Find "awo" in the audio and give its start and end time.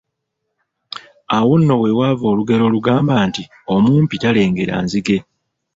1.37-1.53